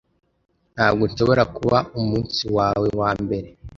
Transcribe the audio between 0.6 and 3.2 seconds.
Ntabwo nshobora kuba umunsi wawe wa